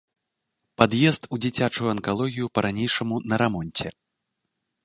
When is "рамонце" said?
3.43-3.87